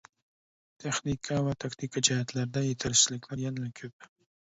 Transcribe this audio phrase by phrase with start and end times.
[0.83, 4.09] تېخنىكا ۋە تاكتىكا جەھەتلەردە يېتەرسىزلىكلەر يەنىلا كۆپ.